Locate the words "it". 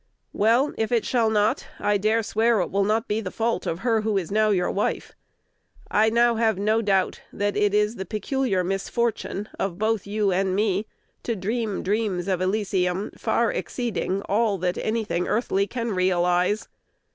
0.91-1.05, 2.61-2.71, 7.55-7.71